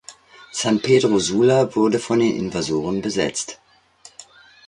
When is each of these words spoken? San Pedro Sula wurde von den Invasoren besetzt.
San 0.51 0.79
Pedro 0.81 1.19
Sula 1.19 1.75
wurde 1.75 1.99
von 1.99 2.17
den 2.17 2.35
Invasoren 2.35 3.03
besetzt. 3.03 3.59